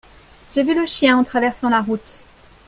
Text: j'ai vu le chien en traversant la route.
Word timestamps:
j'ai 0.51 0.63
vu 0.63 0.73
le 0.73 0.87
chien 0.87 1.15
en 1.19 1.23
traversant 1.23 1.69
la 1.69 1.81
route. 1.81 2.23